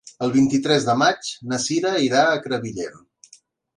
El 0.27 0.31
vint-i-tres 0.35 0.87
de 0.87 0.95
maig 1.01 1.29
na 1.51 1.59
Cira 1.67 1.93
irà 2.07 2.25
a 2.31 2.43
Crevillent. 2.47 2.99